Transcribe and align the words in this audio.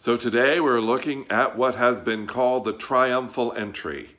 So 0.00 0.16
today 0.16 0.60
we're 0.60 0.78
looking 0.78 1.26
at 1.28 1.56
what 1.56 1.74
has 1.74 2.00
been 2.00 2.28
called 2.28 2.64
the 2.64 2.72
triumphal 2.72 3.52
entry, 3.54 4.10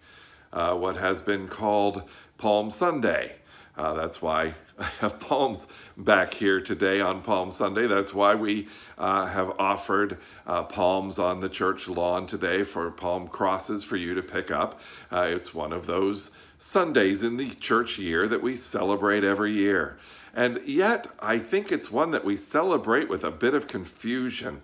uh, 0.51 0.73
what 0.73 0.97
has 0.97 1.21
been 1.21 1.47
called 1.47 2.03
Palm 2.37 2.69
Sunday. 2.69 3.35
Uh, 3.77 3.93
that's 3.93 4.21
why 4.21 4.55
I 4.79 4.83
have 4.99 5.21
palms 5.21 5.67
back 5.95 6.33
here 6.33 6.59
today 6.59 6.99
on 6.99 7.21
Palm 7.21 7.49
Sunday. 7.49 7.87
That's 7.87 8.13
why 8.13 8.35
we 8.35 8.67
uh, 8.97 9.27
have 9.27 9.51
offered 9.57 10.17
uh, 10.45 10.63
palms 10.63 11.17
on 11.17 11.39
the 11.39 11.47
church 11.47 11.87
lawn 11.87 12.27
today 12.27 12.63
for 12.63 12.91
palm 12.91 13.29
crosses 13.29 13.85
for 13.85 13.95
you 13.95 14.13
to 14.15 14.21
pick 14.21 14.51
up. 14.51 14.81
Uh, 15.09 15.27
it's 15.29 15.53
one 15.53 15.71
of 15.71 15.85
those 15.85 16.29
Sundays 16.57 17.23
in 17.23 17.37
the 17.37 17.51
church 17.51 17.97
year 17.97 18.27
that 18.27 18.41
we 18.41 18.57
celebrate 18.57 19.23
every 19.23 19.53
year. 19.53 19.97
And 20.33 20.59
yet, 20.65 21.07
I 21.21 21.39
think 21.39 21.71
it's 21.71 21.89
one 21.89 22.11
that 22.11 22.25
we 22.25 22.35
celebrate 22.35 23.07
with 23.07 23.23
a 23.23 23.31
bit 23.31 23.53
of 23.53 23.67
confusion. 23.67 24.61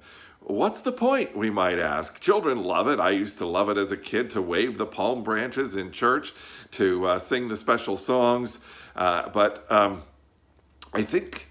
What's 0.48 0.82
the 0.82 0.92
point, 0.92 1.36
we 1.36 1.50
might 1.50 1.80
ask? 1.80 2.20
Children 2.20 2.64
love 2.64 2.88
it. 2.88 3.00
I 3.00 3.10
used 3.10 3.40
to 3.40 3.48
love 3.48 3.68
it 3.68 3.78
as 3.78 3.92
a 3.92 3.98
kid 3.98 4.30
to 4.30 4.44
wave 4.44 4.78
the 4.78 4.86
palm 4.86 5.24
branches 5.24 5.76
in 5.76 5.92
church, 5.92 6.34
to 6.72 7.04
uh, 7.08 7.18
sing 7.18 7.48
the 7.48 7.58
special 7.58 7.98
songs. 7.98 8.60
Uh, 8.96 9.28
but 9.30 9.66
um, 9.72 10.04
I 10.94 11.02
think 11.02 11.50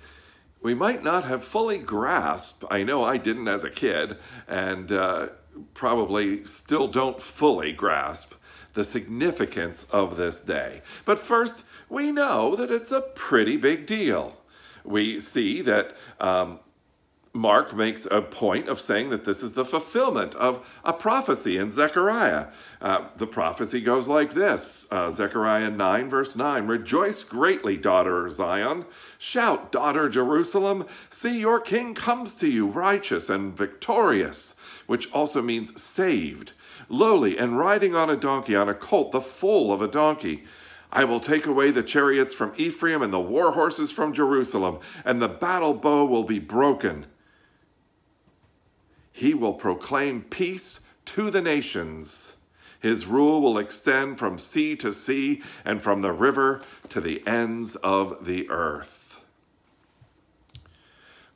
we 0.62 0.74
might 0.74 1.02
not 1.02 1.24
have 1.24 1.42
fully 1.42 1.78
grasped, 1.78 2.62
I 2.70 2.84
know 2.84 3.02
I 3.02 3.16
didn't 3.16 3.48
as 3.48 3.64
a 3.64 3.68
kid, 3.68 4.16
and 4.46 4.92
uh, 4.92 5.26
probably 5.74 6.44
still 6.44 6.86
don't 6.86 7.20
fully 7.20 7.72
grasp 7.72 8.34
the 8.74 8.84
significance 8.84 9.86
of 9.90 10.16
this 10.16 10.40
day. 10.40 10.82
But 11.04 11.18
first, 11.18 11.64
we 11.88 12.12
know 12.12 12.54
that 12.54 12.70
it's 12.70 12.92
a 12.92 13.00
pretty 13.00 13.56
big 13.56 13.86
deal. 13.86 14.36
We 14.84 15.18
see 15.18 15.62
that 15.62 15.96
um, 16.20 16.60
Mark 17.36 17.74
makes 17.74 18.06
a 18.12 18.22
point 18.22 18.68
of 18.68 18.80
saying 18.80 19.08
that 19.08 19.24
this 19.24 19.42
is 19.42 19.54
the 19.54 19.64
fulfillment 19.64 20.36
of 20.36 20.64
a 20.84 20.92
prophecy 20.92 21.58
in 21.58 21.68
Zechariah. 21.68 22.46
Uh, 22.80 23.08
the 23.16 23.26
prophecy 23.26 23.80
goes 23.80 24.06
like 24.06 24.34
this 24.34 24.86
uh, 24.92 25.10
Zechariah 25.10 25.70
9, 25.70 26.08
verse 26.08 26.36
9 26.36 26.68
Rejoice 26.68 27.24
greatly, 27.24 27.76
daughter 27.76 28.30
Zion. 28.30 28.84
Shout, 29.18 29.72
daughter 29.72 30.08
Jerusalem. 30.08 30.86
See, 31.10 31.40
your 31.40 31.58
king 31.58 31.92
comes 31.92 32.36
to 32.36 32.48
you, 32.48 32.68
righteous 32.68 33.28
and 33.28 33.56
victorious, 33.56 34.54
which 34.86 35.10
also 35.10 35.42
means 35.42 35.82
saved, 35.82 36.52
lowly, 36.88 37.36
and 37.36 37.58
riding 37.58 37.96
on 37.96 38.08
a 38.08 38.16
donkey, 38.16 38.54
on 38.54 38.68
a 38.68 38.74
colt, 38.74 39.10
the 39.10 39.20
foal 39.20 39.72
of 39.72 39.82
a 39.82 39.88
donkey. 39.88 40.44
I 40.92 41.02
will 41.02 41.18
take 41.18 41.46
away 41.46 41.72
the 41.72 41.82
chariots 41.82 42.32
from 42.32 42.54
Ephraim 42.56 43.02
and 43.02 43.12
the 43.12 43.18
war 43.18 43.50
horses 43.50 43.90
from 43.90 44.12
Jerusalem, 44.12 44.78
and 45.04 45.20
the 45.20 45.26
battle 45.26 45.74
bow 45.74 46.04
will 46.04 46.22
be 46.22 46.38
broken 46.38 47.06
he 49.16 49.32
will 49.32 49.54
proclaim 49.54 50.22
peace 50.22 50.80
to 51.04 51.30
the 51.30 51.40
nations. 51.40 52.34
His 52.80 53.06
rule 53.06 53.40
will 53.40 53.58
extend 53.58 54.18
from 54.18 54.40
sea 54.40 54.74
to 54.76 54.92
sea 54.92 55.40
and 55.64 55.80
from 55.80 56.02
the 56.02 56.12
river 56.12 56.62
to 56.88 57.00
the 57.00 57.24
ends 57.24 57.76
of 57.76 58.24
the 58.26 58.50
earth. 58.50 59.20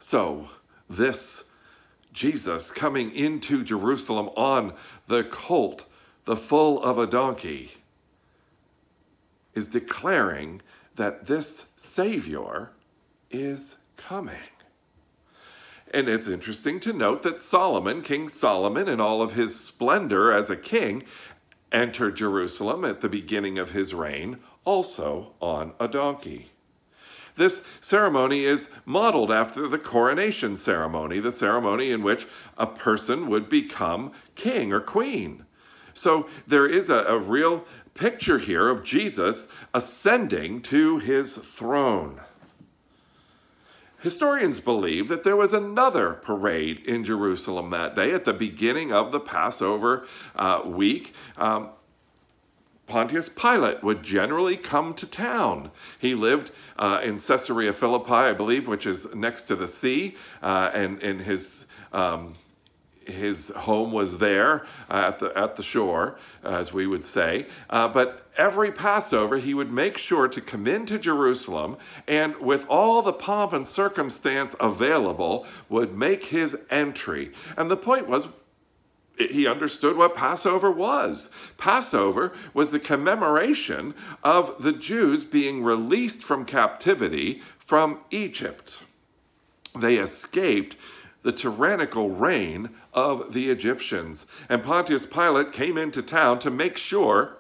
So, 0.01 0.49
this 0.91 1.45
Jesus 2.13 2.73
coming 2.73 3.15
into 3.15 3.63
Jerusalem 3.63 4.31
on 4.31 4.75
the 5.07 5.23
colt, 5.23 5.85
the 6.25 6.37
foal 6.37 6.83
of 6.83 6.99
a 6.99 7.07
donkey, 7.07 7.75
is 9.55 9.69
declaring 9.69 10.63
that 10.97 11.27
this 11.27 11.67
Savior 11.77 12.73
is 13.31 13.77
coming. 13.97 14.58
And 15.93 16.09
it's 16.09 16.29
interesting 16.29 16.81
to 16.81 16.93
note 16.93 17.23
that 17.23 17.41
Solomon, 17.41 18.03
King 18.03 18.29
Solomon, 18.29 18.89
in 18.89 19.01
all 19.01 19.23
of 19.23 19.33
his 19.33 19.59
splendor 19.59 20.31
as 20.33 20.51
a 20.51 20.57
king, 20.57 21.05
entered 21.73 22.17
Jerusalem 22.17 22.85
at 22.85 23.01
the 23.01 23.09
beginning 23.09 23.59
of 23.59 23.73
his 23.73 23.95
reign, 23.95 24.39
also 24.65 25.33
on 25.41 25.73
a 25.81 25.89
donkey. 25.89 26.51
This 27.37 27.63
ceremony 27.81 28.45
is 28.45 28.69
modeled 28.85 29.31
after 29.31 29.69
the 29.69 29.79
coronation 29.79 30.57
ceremony, 30.57 31.21
the 31.21 31.33
ceremony 31.33 31.93
in 31.93 32.03
which 32.03 32.27
a 32.57 32.67
person 32.67 33.29
would 33.29 33.49
become 33.49 34.13
king 34.35 34.73
or 34.73 34.81
queen. 34.81 35.45
So 35.95 36.29
there 36.47 36.67
is 36.67 36.91
a, 36.91 37.05
a 37.05 37.19
real 37.19 37.65
picture 37.95 38.39
here 38.39 38.69
of 38.69 38.85
Jesus 38.85 39.49
ascending 39.73 40.63
to 40.63 40.99
his 40.99 41.37
throne. 41.37 42.21
Historians 44.01 44.61
believe 44.61 45.09
that 45.09 45.25
there 45.25 45.37
was 45.37 45.53
another 45.53 46.13
parade 46.15 46.79
in 46.87 47.05
Jerusalem 47.05 47.71
that 47.71 47.97
day 47.97 48.13
at 48.13 48.25
the 48.25 48.33
beginning 48.33 48.93
of 48.93 49.11
the 49.11 49.21
Passover 49.21 50.07
uh, 50.37 50.63
week. 50.65 51.15
Um, 51.37 51.71
Pontius 52.87 53.29
Pilate 53.29 53.83
would 53.83 54.03
generally 54.03 54.57
come 54.57 54.95
to 54.95 55.07
town. 55.07 55.71
He 55.99 56.15
lived 56.15 56.51
uh, 56.79 57.01
in 57.05 57.19
Caesarea 57.19 57.73
Philippi, 57.73 58.13
I 58.13 58.33
believe, 58.33 58.67
which 58.67 58.87
is 58.87 59.13
next 59.15 59.43
to 59.43 59.57
the 59.57 59.69
sea, 59.69 60.17
uh, 60.43 60.71
and 60.73 61.01
in 61.03 61.19
his 61.19 61.67
um, 61.93 62.35
his 63.05 63.49
home 63.49 63.93
was 63.93 64.19
there 64.19 64.67
uh, 64.91 65.05
at 65.09 65.19
the 65.19 65.37
at 65.37 65.57
the 65.57 65.63
shore, 65.63 66.19
as 66.43 66.73
we 66.73 66.87
would 66.87 67.05
say. 67.05 67.47
Uh, 67.69 67.89
but 67.89 68.28
every 68.39 68.73
Passover, 68.73 69.37
he 69.37 69.53
would 69.53 69.71
make 69.71 69.99
sure 69.99 70.29
to 70.29 70.41
come 70.41 70.67
into 70.67 70.99
Jerusalem, 70.99 71.77
and 72.07 72.37
with 72.37 72.65
all 72.69 73.03
the 73.03 73.13
pomp 73.13 73.53
and 73.53 73.67
circumstance 73.67 74.55
available, 74.61 75.45
would 75.69 75.95
make 75.95 76.27
his 76.27 76.57
entry. 76.71 77.33
And 77.57 77.71
the 77.71 77.77
point 77.77 78.09
was. 78.09 78.29
He 79.19 79.49
understood 79.49 79.97
what 79.97 80.15
Passover 80.15 80.71
was. 80.71 81.29
Passover 81.57 82.33
was 82.55 82.71
the 82.71 82.79
commemoration 82.79 83.95
of 84.23 84.63
the 84.63 84.73
Jews 84.73 85.25
being 85.25 85.65
released 85.65 86.23
from 86.23 86.45
captivity 86.45 87.43
from 87.59 87.99
Egypt. 88.13 88.79
They 89.77 89.97
escaped 89.97 90.77
the 91.25 91.33
tyrannical 91.33 92.11
reign 92.11 92.71
of 92.95 93.33
the 93.33 93.51
Egyptians. 93.51 94.25
And 94.49 94.63
Pontius 94.63 95.05
Pilate 95.05 95.51
came 95.51 95.77
into 95.77 96.01
town 96.01 96.39
to 96.39 96.51
make 96.51 96.77
sure 96.77 97.38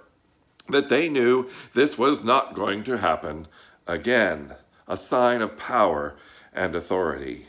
that 0.69 0.89
they 0.89 1.09
knew 1.09 1.49
this 1.75 1.97
was 1.99 2.23
not 2.23 2.55
going 2.55 2.85
to 2.85 2.99
happen 2.99 3.47
again, 3.87 4.55
a 4.87 4.97
sign 4.97 5.43
of 5.43 5.57
power 5.57 6.15
and 6.53 6.75
authority. 6.75 7.47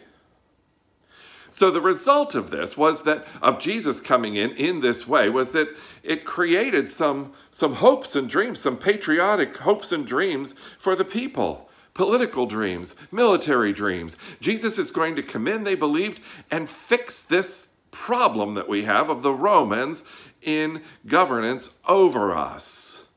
So 1.52 1.72
the 1.72 1.82
result 1.82 2.36
of 2.36 2.52
this 2.52 2.78
was 2.78 3.04
that 3.04 3.28
of 3.42 3.60
Jesus 3.60 4.00
coming 4.00 4.36
in 4.36 4.52
in 4.52 4.80
this 4.80 5.08
way 5.08 5.30
was 5.30 5.52
that 5.52 5.68
it 6.04 6.24
created 6.24 6.90
some 6.90 7.34
some 7.52 7.76
hopes 7.76 8.16
and 8.16 8.30
dreams, 8.30 8.60
some 8.60 8.78
patriotic 8.78 9.58
hopes 9.58 9.92
and 9.92 10.08
dreams 10.08 10.54
for 10.78 10.96
the 10.96 11.06
people 11.06 11.70
political 12.00 12.46
dreams, 12.46 12.96
military 13.12 13.74
dreams. 13.74 14.16
Jesus 14.40 14.80
is 14.80 14.90
going 14.90 15.18
to 15.18 15.22
come 15.22 15.50
in, 15.50 15.66
they 15.66 15.76
believed, 15.76 16.22
and 16.50 16.70
fix 16.70 17.24
this 17.24 17.74
problem 17.92 18.54
that 18.54 18.70
we 18.70 18.84
have 18.84 19.10
of 19.10 19.22
the 19.22 19.34
Romans 19.34 20.06
in 20.42 20.82
governance 21.06 21.72
over 21.90 22.34
us. 22.34 23.09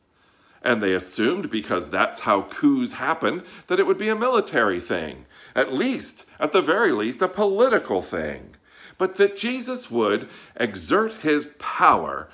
And 0.65 0.83
they 0.83 0.95
assumed, 0.95 1.51
because 1.51 1.91
that's 1.91 2.21
how 2.21 2.43
coups 2.43 2.93
happen, 2.93 3.43
that 3.67 3.81
it 3.81 3.87
would 3.87 3.99
be 3.99 4.09
a 4.09 4.17
military 4.17 4.81
thing, 4.81 5.27
at 5.55 5.73
least, 5.73 6.25
at 6.39 6.53
the 6.53 6.63
very 6.63 6.93
least, 6.93 7.21
a 7.23 7.29
political 7.29 8.01
thing. 8.01 8.55
But 8.99 9.17
that 9.17 9.37
Jesus 9.37 9.91
would 9.91 10.29
exert 10.57 11.15
his 11.15 11.51
power 11.59 12.29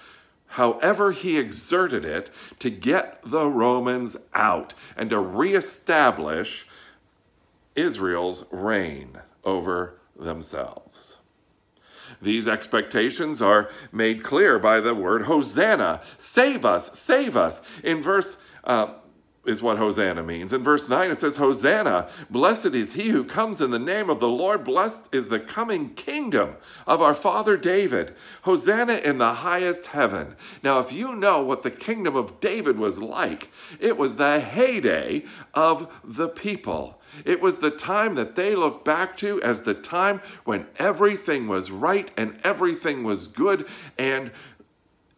however 0.52 1.12
he 1.12 1.38
exerted 1.38 2.04
it 2.04 2.30
to 2.58 2.70
get 2.70 3.20
the 3.22 3.46
Romans 3.46 4.16
out 4.34 4.74
and 4.96 5.10
to 5.10 5.18
reestablish 5.18 6.66
Israel's 7.76 8.44
reign 8.50 9.18
over 9.44 10.00
themselves. 10.18 11.17
These 12.20 12.48
expectations 12.48 13.40
are 13.42 13.68
made 13.92 14.22
clear 14.22 14.58
by 14.58 14.80
the 14.80 14.94
word 14.94 15.22
Hosanna, 15.22 16.00
save 16.16 16.64
us, 16.64 16.98
save 16.98 17.36
us. 17.36 17.60
In 17.82 18.02
verse 18.02 18.36
uh, 18.64 18.94
is 19.48 19.62
what 19.62 19.78
Hosanna 19.78 20.22
means. 20.22 20.52
In 20.52 20.62
verse 20.62 20.88
9, 20.88 21.10
it 21.10 21.18
says, 21.18 21.36
Hosanna, 21.36 22.08
blessed 22.28 22.74
is 22.74 22.92
he 22.92 23.08
who 23.08 23.24
comes 23.24 23.60
in 23.60 23.70
the 23.70 23.78
name 23.78 24.10
of 24.10 24.20
the 24.20 24.28
Lord, 24.28 24.62
blessed 24.62 25.08
is 25.12 25.28
the 25.28 25.40
coming 25.40 25.94
kingdom 25.94 26.56
of 26.86 27.00
our 27.00 27.14
father 27.14 27.56
David. 27.56 28.14
Hosanna 28.42 28.96
in 28.96 29.18
the 29.18 29.34
highest 29.34 29.86
heaven. 29.86 30.36
Now, 30.62 30.80
if 30.80 30.92
you 30.92 31.16
know 31.16 31.42
what 31.42 31.62
the 31.62 31.70
kingdom 31.70 32.14
of 32.14 32.40
David 32.40 32.78
was 32.78 33.00
like, 33.00 33.50
it 33.80 33.96
was 33.96 34.16
the 34.16 34.40
heyday 34.40 35.24
of 35.54 35.90
the 36.04 36.28
people. 36.28 36.97
It 37.24 37.40
was 37.40 37.58
the 37.58 37.70
time 37.70 38.14
that 38.14 38.36
they 38.36 38.54
look 38.54 38.84
back 38.84 39.16
to 39.18 39.42
as 39.42 39.62
the 39.62 39.74
time 39.74 40.20
when 40.44 40.66
everything 40.78 41.48
was 41.48 41.70
right 41.70 42.10
and 42.16 42.38
everything 42.44 43.04
was 43.04 43.26
good, 43.26 43.66
and 43.96 44.30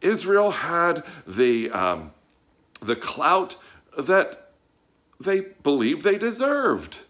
Israel 0.00 0.50
had 0.50 1.04
the, 1.26 1.70
um, 1.70 2.12
the 2.80 2.96
clout 2.96 3.56
that 3.98 4.50
they 5.18 5.40
believed 5.62 6.02
they 6.02 6.18
deserved. 6.18 7.00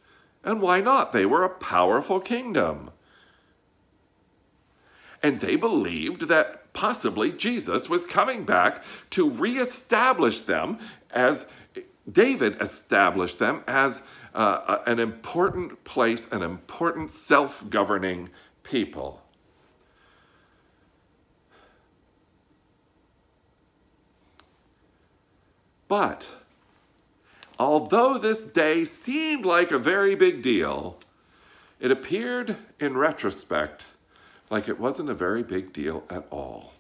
And 0.43 0.61
why 0.61 0.81
not? 0.81 1.12
They 1.12 1.27
were 1.27 1.44
a 1.44 1.50
powerful 1.50 2.21
kingdom. 2.21 2.91
And 5.23 5.41
they 5.41 5.56
believed 5.56 6.29
that 6.29 6.73
possibly 6.73 7.31
Jesus 7.32 7.88
was 7.88 8.06
coming 8.06 8.44
back 8.44 8.82
to 9.11 9.31
reestablish 9.31 10.43
them 10.43 10.79
as 11.11 11.47
David 12.11 12.61
established 12.61 13.38
them 13.38 13.62
as 13.67 14.03
uh, 14.35 14.79
an 14.87 14.99
important 14.99 15.85
place, 15.85 16.31
an 16.31 16.43
important 16.43 17.11
self 17.11 17.69
governing 17.69 18.31
people. 18.62 19.23
But 25.88 26.29
although 27.59 28.17
this 28.17 28.44
day 28.44 28.85
seemed 28.85 29.44
like 29.44 29.73
a 29.73 29.79
very 29.79 30.15
big 30.15 30.41
deal, 30.41 30.99
it 31.81 31.91
appeared 31.91 32.56
in 32.79 32.97
retrospect 32.97 33.87
like 34.50 34.69
it 34.69 34.79
wasn't 34.79 35.11
a 35.11 35.15
very 35.15 35.43
big 35.43 35.73
deal 35.73 36.05
at 36.09 36.27
all. 36.31 36.75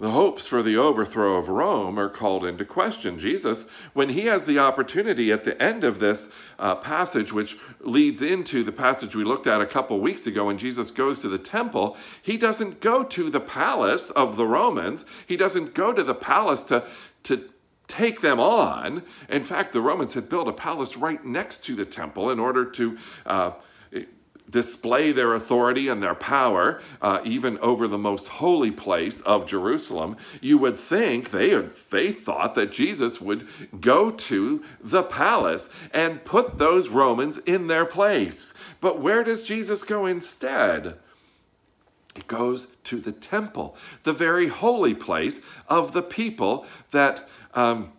The 0.00 0.12
hopes 0.12 0.46
for 0.46 0.62
the 0.62 0.78
overthrow 0.78 1.36
of 1.36 1.50
Rome 1.50 1.98
are 1.98 2.08
called 2.08 2.46
into 2.46 2.64
question. 2.64 3.18
Jesus, 3.18 3.66
when 3.92 4.08
he 4.08 4.22
has 4.22 4.46
the 4.46 4.58
opportunity 4.58 5.30
at 5.30 5.44
the 5.44 5.62
end 5.62 5.84
of 5.84 6.00
this 6.00 6.30
uh, 6.58 6.76
passage, 6.76 7.34
which 7.34 7.58
leads 7.80 8.22
into 8.22 8.64
the 8.64 8.72
passage 8.72 9.14
we 9.14 9.24
looked 9.24 9.46
at 9.46 9.60
a 9.60 9.66
couple 9.66 10.00
weeks 10.00 10.26
ago, 10.26 10.46
when 10.46 10.56
Jesus 10.56 10.90
goes 10.90 11.18
to 11.18 11.28
the 11.28 11.38
temple, 11.38 11.98
he 12.22 12.38
doesn't 12.38 12.80
go 12.80 13.02
to 13.04 13.28
the 13.28 13.40
palace 13.40 14.08
of 14.12 14.38
the 14.38 14.46
Romans. 14.46 15.04
He 15.26 15.36
doesn't 15.36 15.74
go 15.74 15.92
to 15.92 16.02
the 16.02 16.14
palace 16.14 16.62
to, 16.64 16.86
to 17.24 17.50
take 17.86 18.22
them 18.22 18.40
on. 18.40 19.02
In 19.28 19.44
fact, 19.44 19.74
the 19.74 19.82
Romans 19.82 20.14
had 20.14 20.30
built 20.30 20.48
a 20.48 20.52
palace 20.54 20.96
right 20.96 21.22
next 21.26 21.62
to 21.66 21.76
the 21.76 21.84
temple 21.84 22.30
in 22.30 22.40
order 22.40 22.64
to. 22.64 22.96
Uh, 23.26 23.50
display 24.50 25.12
their 25.12 25.34
authority 25.34 25.88
and 25.88 26.02
their 26.02 26.14
power, 26.14 26.80
uh, 27.00 27.20
even 27.24 27.58
over 27.58 27.86
the 27.86 27.98
most 27.98 28.28
holy 28.28 28.70
place 28.70 29.20
of 29.20 29.46
Jerusalem, 29.46 30.16
you 30.40 30.58
would 30.58 30.76
think 30.76 31.30
they, 31.30 31.54
they 31.90 32.12
thought 32.12 32.54
that 32.56 32.72
Jesus 32.72 33.20
would 33.20 33.46
go 33.80 34.10
to 34.10 34.64
the 34.82 35.02
palace 35.02 35.70
and 35.92 36.24
put 36.24 36.58
those 36.58 36.88
Romans 36.88 37.38
in 37.38 37.68
their 37.68 37.84
place. 37.84 38.52
But 38.80 39.00
where 39.00 39.24
does 39.24 39.44
Jesus 39.44 39.82
go 39.82 40.06
instead? 40.06 40.98
He 42.14 42.22
goes 42.22 42.66
to 42.84 43.00
the 43.00 43.12
temple, 43.12 43.76
the 44.02 44.12
very 44.12 44.48
holy 44.48 44.94
place 44.94 45.40
of 45.68 45.92
the 45.92 46.02
people 46.02 46.66
that, 46.90 47.28
um, 47.54 47.92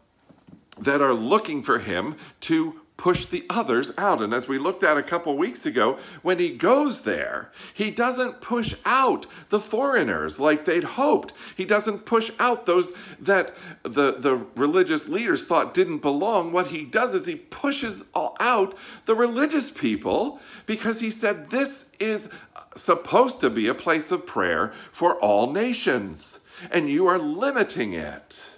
that 0.78 1.02
are 1.02 1.14
looking 1.14 1.64
for 1.64 1.80
him 1.80 2.16
to 2.42 2.81
push 3.02 3.26
the 3.26 3.44
others 3.50 3.92
out. 3.98 4.22
And 4.22 4.32
as 4.32 4.48
we 4.48 4.60
looked 4.60 4.84
at 4.84 4.96
a 4.96 5.02
couple 5.02 5.36
weeks 5.36 5.66
ago, 5.66 5.98
when 6.22 6.38
he 6.38 6.56
goes 6.56 7.02
there, 7.02 7.50
he 7.74 7.90
doesn't 7.90 8.42
push 8.42 8.76
out 8.86 9.26
the 9.50 9.60
foreigners 9.60 10.40
like 10.40 10.66
they'd 10.66 10.84
hoped. 10.84 11.34
He 11.58 11.66
doesn't 11.66 12.06
push 12.06 12.30
out 12.38 12.68
those 12.68 12.92
that 13.20 13.56
the, 13.82 14.12
the 14.20 14.46
religious 14.56 15.08
leaders 15.10 15.48
thought 15.48 15.74
didn't 15.74 16.04
belong. 16.04 16.52
What 16.52 16.68
he 16.68 16.86
does 16.86 17.16
is 17.16 17.26
he 17.26 17.38
pushes 17.38 18.06
out 18.16 18.78
the 19.08 19.16
religious 19.16 19.72
people 19.72 20.40
because 20.68 21.00
he 21.00 21.10
said 21.10 21.50
this 21.50 21.90
is 22.00 22.30
supposed 22.76 23.42
to 23.42 23.50
be 23.50 23.68
a 23.68 23.74
place 23.74 24.12
of 24.12 24.28
prayer 24.28 24.74
for 24.92 25.16
all 25.16 25.52
nations, 25.52 26.38
and 26.70 26.88
you 26.88 27.08
are 27.08 27.18
limiting 27.18 27.94
it. 27.94 28.51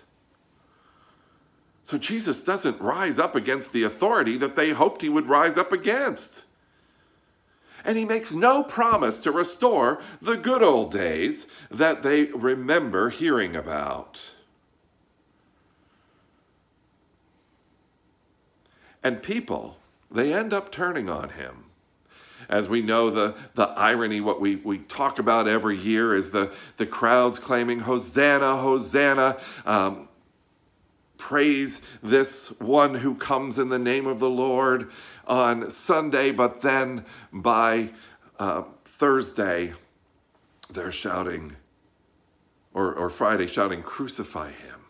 So 1.94 2.00
Jesus 2.00 2.42
doesn't 2.42 2.82
rise 2.82 3.20
up 3.20 3.36
against 3.36 3.72
the 3.72 3.84
authority 3.84 4.36
that 4.38 4.56
they 4.56 4.72
hoped 4.72 5.04
he 5.04 5.10
would 5.10 5.30
rise 5.30 5.58
up 5.58 5.72
against. 5.72 6.46
And 7.86 8.00
he 8.00 8.04
makes 8.04 8.34
no 8.34 8.64
promise 8.64 9.20
to 9.20 9.32
restore 9.32 10.02
the 10.20 10.36
good 10.36 10.64
old 10.64 10.92
days 10.92 11.46
that 11.70 12.02
they 12.02 12.24
remember 12.24 13.12
hearing 13.12 13.56
about. 13.56 14.20
And 19.04 19.22
people, 19.22 19.78
they 20.10 20.34
end 20.34 20.52
up 20.52 20.72
turning 20.72 21.12
on 21.12 21.30
him. 21.30 21.66
As 22.50 22.68
we 22.68 22.82
know, 22.82 23.12
the, 23.12 23.36
the 23.54 23.68
irony, 23.68 24.20
what 24.20 24.42
we, 24.42 24.56
we 24.56 24.80
talk 24.80 25.20
about 25.20 25.48
every 25.48 25.78
year 25.78 26.16
is 26.16 26.32
the, 26.32 26.52
the 26.78 26.88
crowds 26.88 27.38
claiming, 27.38 27.82
Hosanna, 27.82 28.58
Hosanna. 28.58 29.38
Um, 29.64 30.08
praise 31.24 31.80
this 32.02 32.50
one 32.60 32.96
who 32.96 33.16
comes 33.16 33.58
in 33.58 33.70
the 33.70 33.80
name 33.80 34.06
of 34.06 34.20
the 34.20 34.30
Lord 34.30 34.92
on 35.26 35.72
Sunday, 35.72 36.32
but 36.32 36.62
then 36.62 37.06
by 37.32 37.92
uh, 38.38 38.64
Thursday, 38.84 39.72
they're 40.70 40.92
shouting, 40.92 41.56
or, 42.74 42.94
or 42.94 43.10
Friday, 43.10 43.48
shouting, 43.48 43.82
Crucify 43.84 44.52
him. 44.52 44.82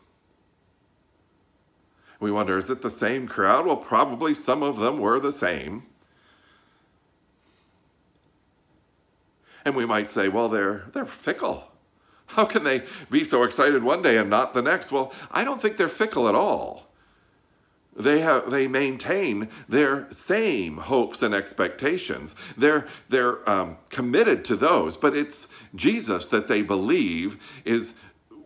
We 2.20 2.32
wonder, 2.32 2.58
is 2.58 2.72
it 2.72 2.82
the 2.82 2.90
same 2.90 3.28
crowd? 3.28 3.68
Well, 3.68 3.78
probably 3.78 4.34
some 4.34 4.64
of 4.64 4.78
them 4.78 4.98
were 4.98 5.20
the 5.20 5.32
same. 5.32 5.84
And 9.64 9.76
we 9.76 9.86
might 9.86 10.10
say, 10.10 10.30
well, 10.30 10.50
they're, 10.50 10.86
they're 10.94 11.06
fickle. 11.06 11.73
How 12.36 12.46
can 12.46 12.64
they 12.64 12.84
be 13.10 13.24
so 13.24 13.44
excited 13.44 13.84
one 13.84 14.02
day 14.02 14.18
and 14.18 14.30
not 14.30 14.54
the 14.54 14.62
next? 14.62 14.92
Well, 14.92 15.14
I 15.32 15.44
don't 15.44 15.62
think 15.62 15.78
they're 15.78 15.90
fickle 15.90 16.28
at 16.28 16.36
all. 16.36 16.88
They 17.96 18.22
have 18.22 18.50
they 18.50 18.68
maintain 18.68 19.50
their 19.70 20.12
same 20.12 20.78
hopes 20.78 21.22
and 21.22 21.36
expectations. 21.36 22.34
They're 22.58 22.88
they're 23.10 23.48
um, 23.48 23.78
committed 23.90 24.44
to 24.46 24.56
those, 24.56 24.98
but 24.98 25.16
it's 25.16 25.48
Jesus 25.76 26.26
that 26.28 26.48
they 26.48 26.64
believe 26.64 27.40
is 27.66 27.94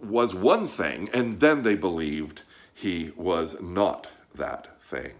was 0.03 0.35
one 0.35 0.67
thing, 0.67 1.09
and 1.13 1.39
then 1.39 1.63
they 1.63 1.75
believed 1.75 2.41
he 2.73 3.13
was 3.15 3.59
not 3.61 4.07
that 4.35 4.67
thing. 4.81 5.13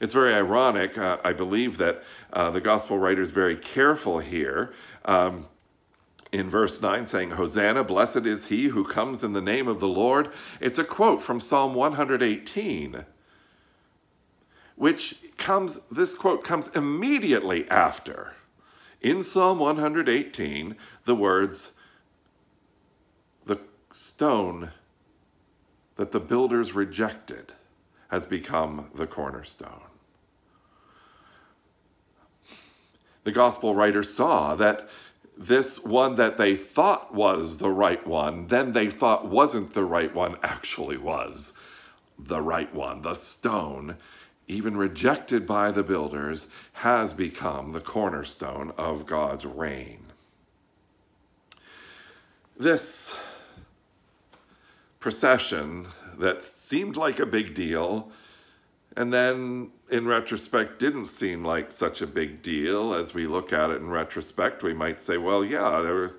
It's 0.00 0.14
very 0.14 0.34
ironic. 0.34 0.96
Uh, 0.96 1.18
I 1.22 1.32
believe 1.32 1.76
that 1.76 2.02
uh, 2.32 2.50
the 2.50 2.60
gospel 2.60 2.98
writer 2.98 3.22
is 3.22 3.30
very 3.30 3.56
careful 3.56 4.18
here. 4.18 4.72
Um, 5.04 5.46
in 6.32 6.48
verse 6.48 6.80
9 6.80 7.04
saying, 7.04 7.32
Hosanna, 7.32 7.84
blessed 7.84 8.24
is 8.24 8.46
he 8.46 8.68
who 8.68 8.84
comes 8.84 9.22
in 9.22 9.34
the 9.34 9.40
name 9.40 9.68
of 9.68 9.80
the 9.80 9.88
Lord. 9.88 10.32
It's 10.60 10.78
a 10.78 10.84
quote 10.84 11.20
from 11.20 11.38
Psalm 11.38 11.74
118, 11.74 13.04
which 14.74 15.16
comes, 15.36 15.80
this 15.90 16.14
quote 16.14 16.42
comes 16.42 16.68
immediately 16.68 17.68
after, 17.68 18.32
in 19.02 19.22
Psalm 19.22 19.58
118, 19.58 20.76
the 21.04 21.14
words, 21.14 21.72
the 23.44 23.58
stone 23.92 24.70
that 25.96 26.12
the 26.12 26.20
builders 26.20 26.74
rejected 26.74 27.52
has 28.10 28.24
become 28.24 28.90
the 28.94 29.06
cornerstone. 29.06 29.82
The 33.24 33.32
gospel 33.32 33.74
writer 33.74 34.02
saw 34.02 34.54
that 34.56 34.88
this 35.46 35.82
one 35.82 36.14
that 36.16 36.36
they 36.36 36.54
thought 36.54 37.12
was 37.14 37.58
the 37.58 37.70
right 37.70 38.06
one, 38.06 38.46
then 38.46 38.72
they 38.72 38.88
thought 38.88 39.26
wasn't 39.26 39.74
the 39.74 39.84
right 39.84 40.14
one, 40.14 40.36
actually 40.42 40.96
was 40.96 41.52
the 42.18 42.40
right 42.40 42.72
one. 42.72 43.02
The 43.02 43.14
stone, 43.14 43.96
even 44.46 44.76
rejected 44.76 45.46
by 45.46 45.72
the 45.72 45.82
builders, 45.82 46.46
has 46.74 47.12
become 47.12 47.72
the 47.72 47.80
cornerstone 47.80 48.72
of 48.78 49.06
God's 49.06 49.44
reign. 49.44 50.12
This 52.56 53.16
procession 55.00 55.88
that 56.18 56.42
seemed 56.42 56.96
like 56.96 57.18
a 57.18 57.26
big 57.26 57.54
deal 57.54 58.12
and 58.96 59.12
then 59.12 59.70
in 59.90 60.06
retrospect 60.06 60.78
didn't 60.78 61.06
seem 61.06 61.44
like 61.44 61.72
such 61.72 62.02
a 62.02 62.06
big 62.06 62.42
deal 62.42 62.94
as 62.94 63.14
we 63.14 63.26
look 63.26 63.52
at 63.52 63.70
it 63.70 63.76
in 63.76 63.88
retrospect 63.88 64.62
we 64.62 64.74
might 64.74 65.00
say 65.00 65.16
well 65.16 65.44
yeah 65.44 65.80
there 65.80 65.94
was 65.94 66.18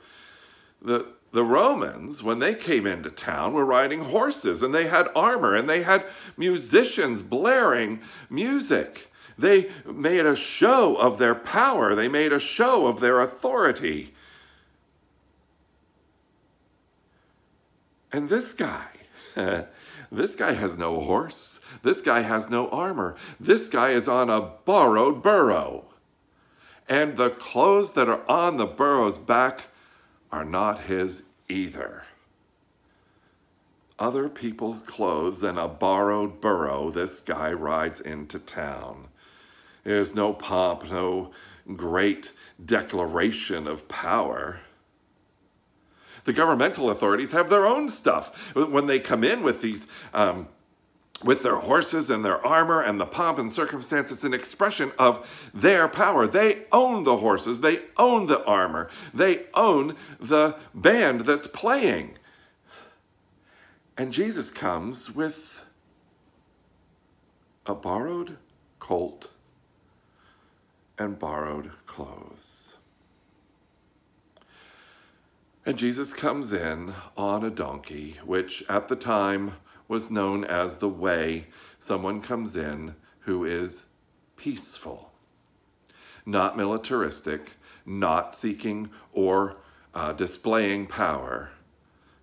the 0.81 1.05
the 1.33 1.43
Romans, 1.43 2.21
when 2.21 2.37
they 2.37 2.53
came 2.53 2.85
into 2.85 3.09
town, 3.09 3.53
were 3.53 3.65
riding 3.65 4.03
horses 4.03 4.61
and 4.61 4.73
they 4.73 4.85
had 4.85 5.09
armor 5.15 5.55
and 5.55 5.67
they 5.67 5.81
had 5.81 6.05
musicians 6.37 7.23
blaring 7.23 8.01
music. 8.29 9.11
They 9.35 9.71
made 9.83 10.27
a 10.27 10.35
show 10.35 10.95
of 10.95 11.17
their 11.17 11.33
power, 11.33 11.95
they 11.95 12.07
made 12.07 12.31
a 12.31 12.39
show 12.39 12.85
of 12.85 12.99
their 12.99 13.19
authority. 13.19 14.13
And 18.11 18.29
this 18.29 18.53
guy, 18.53 18.85
this 20.13 20.36
guy 20.36 20.53
has 20.53 20.77
no 20.77 21.01
horse. 21.01 21.60
This 21.82 22.01
guy 22.01 22.22
has 22.22 22.50
no 22.50 22.70
armor. 22.70 23.15
This 23.39 23.67
guy 23.67 23.89
is 23.89 24.08
on 24.08 24.29
a 24.29 24.41
borrowed 24.41 25.24
burro. 25.24 25.86
And 26.88 27.17
the 27.17 27.32
clothes 27.32 27.93
that 27.93 28.08
are 28.08 28.29
on 28.29 28.58
the 28.58 28.65
burro's 28.65 29.17
back 29.17 29.67
are 30.32 30.46
not 30.46 30.84
his 30.84 31.24
either. 31.50 32.03
Other 33.98 34.29
people's 34.29 34.84
clothes 34.84 35.43
and 35.43 35.58
a 35.58 35.67
borrowed 35.67 36.41
burro, 36.41 36.89
this 36.89 37.20
guy 37.20 37.51
rides 37.51 38.00
into 38.00 38.39
town. 38.39 39.08
There's 39.84 40.15
no 40.15 40.34
pomp, 40.34 40.89
no 40.89 41.32
great 41.75 42.32
declaration 42.63 43.67
of 43.67 43.88
power. 43.88 44.60
The 46.25 46.33
governmental 46.33 46.89
authorities 46.89 47.31
have 47.31 47.49
their 47.49 47.65
own 47.65 47.89
stuff. 47.89 48.55
When 48.55 48.85
they 48.85 48.99
come 48.99 49.23
in 49.23 49.43
with 49.43 49.61
these, 49.61 49.87
um, 50.13 50.47
with 51.23 51.43
their 51.43 51.57
horses 51.57 52.09
and 52.09 52.23
their 52.23 52.45
armor 52.45 52.81
and 52.81 52.99
the 52.99 53.05
pomp 53.05 53.39
and 53.39 53.51
circumstance, 53.51 54.11
it's 54.11 54.23
an 54.23 54.33
expression 54.33 54.91
of 54.97 55.49
their 55.53 55.87
power. 55.87 56.27
They 56.27 56.63
own 56.71 57.03
the 57.03 57.17
horses, 57.17 57.61
they 57.61 57.81
own 57.97 58.27
the 58.27 58.43
armor, 58.45 58.89
they 59.13 59.45
own 59.53 59.95
the 60.19 60.55
band 60.73 61.21
that's 61.21 61.47
playing. 61.47 62.17
And 63.97 64.11
Jesus 64.11 64.49
comes 64.49 65.13
with 65.13 65.63
a 67.65 67.75
borrowed 67.75 68.37
colt 68.79 69.29
and 70.97 71.17
borrowed 71.19 71.71
clothes. 71.85 72.62
And 75.65 75.77
Jesus 75.77 76.13
comes 76.13 76.51
in 76.51 76.93
on 77.15 77.46
a 77.46 77.50
donkey, 77.50 78.20
which 78.25 78.63
at 78.67 78.89
the 78.89 78.98
time 78.98 79.53
was 79.88 80.12
known 80.12 80.43
as 80.43 80.77
the 80.77 80.89
way. 80.89 81.48
Someone 81.79 82.22
comes 82.22 82.55
in 82.55 82.96
who 83.22 83.46
is 83.46 83.86
peaceful, 84.36 85.12
not 86.25 86.58
militaristic, 86.58 87.53
not 87.86 88.34
seeking 88.34 88.89
or 89.13 89.55
uh, 89.93 90.12
displaying 90.12 90.88
power, 90.88 91.51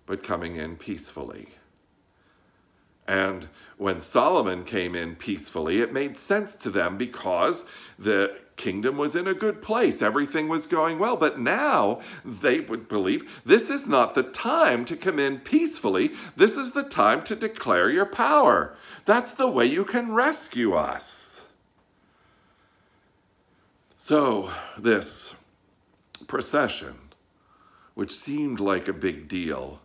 but 0.05 0.21
coming 0.21 0.57
in 0.57 0.75
peacefully. 0.75 1.49
And 3.07 3.47
when 3.77 3.99
Solomon 4.01 4.63
came 4.65 4.93
in 4.93 5.15
peacefully, 5.15 5.81
it 5.81 5.91
made 5.91 6.15
sense 6.15 6.53
to 6.55 6.69
them 6.69 6.97
because 6.97 7.65
the 7.97 8.37
kingdom 8.55 8.97
was 8.97 9.15
in 9.15 9.27
a 9.27 9.33
good 9.33 9.61
place. 9.61 10.01
Everything 10.01 10.47
was 10.47 10.65
going 10.65 10.99
well. 10.99 11.17
But 11.17 11.39
now 11.39 12.01
they 12.23 12.59
would 12.59 12.87
believe 12.87 13.41
this 13.45 13.69
is 13.69 13.87
not 13.87 14.13
the 14.13 14.23
time 14.23 14.85
to 14.85 14.95
come 14.95 15.19
in 15.19 15.39
peacefully. 15.39 16.11
This 16.35 16.57
is 16.57 16.71
the 16.73 16.83
time 16.83 17.23
to 17.23 17.35
declare 17.35 17.89
your 17.89 18.05
power. 18.05 18.75
That's 19.05 19.33
the 19.33 19.49
way 19.49 19.65
you 19.65 19.83
can 19.83 20.13
rescue 20.13 20.73
us. 20.73 21.45
So, 23.97 24.51
this 24.77 25.35
procession, 26.27 26.95
which 27.93 28.11
seemed 28.11 28.59
like 28.59 28.87
a 28.87 28.93
big 28.93 29.27
deal, 29.27 29.79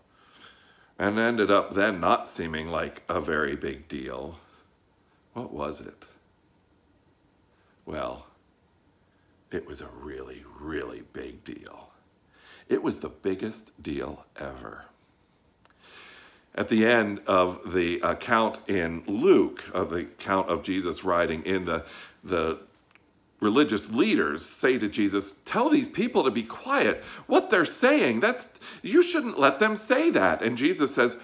and 0.98 1.18
ended 1.18 1.50
up 1.50 1.74
then 1.74 2.00
not 2.00 2.26
seeming 2.26 2.68
like 2.68 3.02
a 3.08 3.20
very 3.20 3.56
big 3.56 3.88
deal, 3.88 4.38
what 5.34 5.52
was 5.52 5.80
it? 5.80 6.06
Well, 7.84 8.26
it 9.50 9.66
was 9.66 9.80
a 9.80 9.88
really, 10.00 10.44
really 10.58 11.02
big 11.12 11.44
deal. 11.44 11.90
It 12.68 12.82
was 12.82 12.98
the 12.98 13.08
biggest 13.08 13.80
deal 13.82 14.24
ever. 14.36 14.86
At 16.54 16.68
the 16.68 16.86
end 16.86 17.20
of 17.26 17.74
the 17.74 18.00
account 18.00 18.58
in 18.66 19.04
Luke, 19.06 19.64
of 19.72 19.90
the 19.90 20.00
account 20.00 20.48
of 20.48 20.62
Jesus 20.62 21.04
riding 21.04 21.44
in, 21.44 21.66
the, 21.66 21.84
the 22.24 22.58
religious 23.40 23.90
leaders 23.90 24.44
say 24.44 24.78
to 24.78 24.88
Jesus, 24.88 25.32
Tell 25.44 25.68
these 25.68 25.88
people 25.88 26.24
to 26.24 26.30
be 26.30 26.42
quiet. 26.42 27.04
What 27.26 27.50
they're 27.50 27.66
saying, 27.66 28.20
that's 28.20 28.50
you 28.82 29.02
shouldn't 29.02 29.38
let 29.38 29.58
them 29.58 29.76
say 29.76 30.10
that. 30.10 30.42
And 30.42 30.56
Jesus 30.56 30.94
says, 30.94 31.16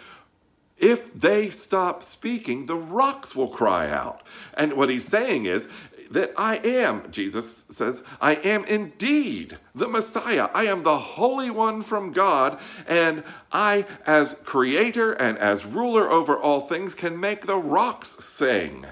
if 0.83 1.15
they 1.15 1.49
stop 1.51 2.03
speaking, 2.03 2.67
the 2.67 2.75
rocks 2.75 3.37
will 3.37 3.47
cry 3.47 3.89
out. 3.89 4.23
And 4.55 4.73
what 4.73 4.89
he's 4.89 5.07
saying 5.07 5.45
is, 5.47 5.69
that 6.13 6.33
I 6.37 6.57
am, 6.59 7.11
Jesus 7.11 7.65
says, 7.71 8.03
I 8.21 8.37
am 8.37 8.65
indeed 8.65 9.59
the 9.75 9.89
Messiah. 9.89 10.49
I 10.55 10.65
am 10.65 10.83
the 10.83 10.99
Holy 10.99 11.51
One 11.51 11.83
from 11.83 12.13
God, 12.13 12.59
and 12.87 13.25
I, 13.51 13.87
as 14.07 14.37
creator 14.45 15.13
and 15.13 15.39
as 15.39 15.67
ruler 15.67 16.11
over 16.11 16.37
all 16.37 16.61
things, 16.61 16.95
can 16.95 17.19
make 17.19 17.47
the 17.47 17.59
rocks 17.59 18.25
sing. 18.25 18.87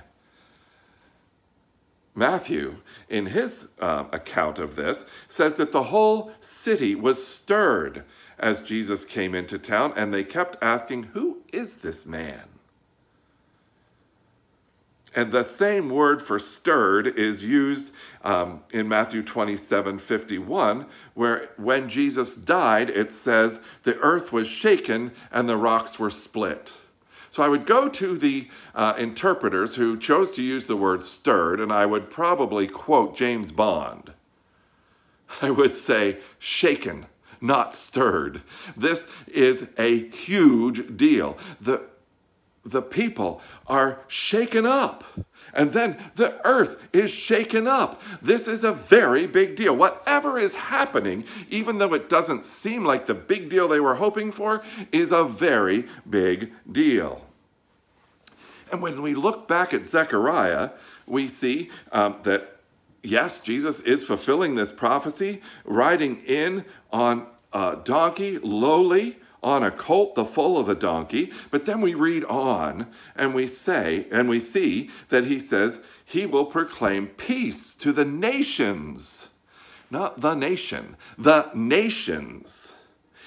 Matthew, 2.15 2.77
in 3.09 3.27
his 3.27 3.69
uh, 3.79 4.05
account 4.12 4.59
of 4.59 4.77
this, 4.77 5.05
says 5.29 5.55
that 5.55 5.73
the 5.73 5.85
whole 5.85 6.33
city 6.41 6.95
was 6.95 7.25
stirred 7.27 8.05
as 8.39 8.61
Jesus 8.61 9.05
came 9.05 9.35
into 9.35 9.59
town, 9.59 9.93
and 9.97 10.12
they 10.12 10.25
kept 10.25 10.57
asking, 10.62 11.05
Who 11.15 11.39
is 11.53 11.77
this 11.77 12.05
man? 12.05 12.50
And 15.14 15.33
the 15.33 15.43
same 15.43 15.90
word 15.90 16.23
for 16.23 16.38
stirred 16.38 17.07
is 17.07 17.43
used 17.43 17.90
um, 18.23 18.62
in 18.71 18.88
Matthew 18.88 19.23
27 19.23 19.99
51, 19.99 20.87
where 21.14 21.50
when 21.57 21.88
Jesus 21.88 22.37
died, 22.37 22.90
it 22.90 23.11
says, 23.11 23.61
the 23.83 23.99
earth 23.99 24.33
was 24.33 24.47
shaken 24.47 25.12
and 25.33 25.49
the 25.49 25.57
rocks 25.57 25.99
were 25.99 26.11
split. 26.11 26.73
So 27.29 27.43
I 27.43 27.49
would 27.49 27.67
go 27.67 27.88
to 27.88 28.17
the 28.17 28.49
uh, 28.75 28.95
interpreters 28.99 29.76
who 29.76 29.97
chose 29.97 30.31
to 30.33 30.43
use 30.43 30.67
the 30.67 30.76
word 30.76 31.05
stirred, 31.05 31.61
and 31.61 31.73
I 31.73 31.87
would 31.87 32.11
probably 32.11 32.67
quote 32.67 33.17
James 33.17 33.52
Bond. 33.52 34.12
I 35.43 35.50
would 35.50 35.76
say, 35.76 36.19
shaken, 36.38 37.07
not 37.40 37.75
stirred. 37.75 38.43
This 38.76 39.09
is 39.29 39.71
a 39.79 40.09
huge 40.09 40.97
deal. 40.97 41.38
The 41.61 41.83
the 42.64 42.83
people 42.83 43.40
are 43.67 44.00
shaken 44.09 44.67
up. 44.67 45.05
And 45.52 45.73
then 45.73 45.97
the 46.14 46.40
earth 46.47 46.76
is 46.93 47.11
shaken 47.11 47.67
up. 47.67 48.00
This 48.23 48.47
is 48.47 48.62
a 48.62 48.73
very 48.73 49.26
big 49.26 49.57
deal. 49.57 49.75
Whatever 49.75 50.38
is 50.38 50.55
happening, 50.55 51.25
even 51.49 51.79
though 51.79 51.93
it 51.95 52.09
doesn't 52.09 52.45
seem 52.45 52.85
like 52.85 53.07
the 53.07 53.14
big 53.14 53.49
deal 53.49 53.67
they 53.67 53.81
were 53.81 53.97
hoping 53.97 54.31
for, 54.31 54.62
is 54.93 55.11
a 55.11 55.25
very 55.25 55.87
big 56.09 56.52
deal. 56.71 57.26
And 58.71 58.81
when 58.81 59.02
we 59.02 59.14
look 59.14 59.49
back 59.49 59.75
at 59.75 59.85
Zechariah, 59.85 60.71
we 61.07 61.26
see 61.26 61.71
um, 61.90 62.19
that 62.23 62.61
yes, 63.02 63.40
Jesus 63.40 63.81
is 63.81 64.05
fulfilling 64.05 64.55
this 64.55 64.71
prophecy, 64.71 65.40
riding 65.64 66.23
in 66.26 66.64
on 66.93 67.26
a 67.52 67.79
donkey, 67.83 68.38
lowly, 68.38 69.17
on 69.43 69.63
a 69.63 69.71
colt 69.71 70.15
the 70.15 70.25
foal 70.25 70.59
of 70.59 70.69
a 70.69 70.75
donkey. 70.75 71.31
But 71.51 71.67
then 71.67 71.81
we 71.81 71.95
read 71.95 72.25
on 72.25 72.87
and 73.17 73.35
we 73.35 73.47
say, 73.47 74.07
and 74.11 74.29
we 74.29 74.41
see 74.41 74.91
that 75.09 75.25
he 75.25 75.41
says, 75.41 75.81
he 76.05 76.27
will 76.27 76.47
proclaim 76.47 77.09
peace 77.09 77.75
to 77.77 77.93
the 77.93 78.05
nations. 78.05 79.29
Not 79.91 80.21
the 80.21 80.35
nation, 80.35 80.97
the 81.19 81.51
nations. 81.55 82.75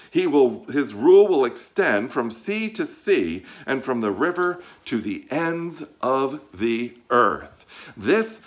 He 0.09 0.27
will, 0.27 0.65
his 0.65 0.93
rule 0.93 1.27
will 1.27 1.43
extend 1.43 2.13
from 2.13 2.29
sea 2.29 2.69
to 2.69 2.85
sea 2.85 3.43
and 3.65 3.83
from 3.83 4.01
the 4.01 4.11
river 4.11 4.61
to 4.85 5.01
the 5.01 5.25
ends 5.31 5.83
of 6.01 6.39
the 6.53 6.93
earth. 7.09 7.65
This 7.97 8.41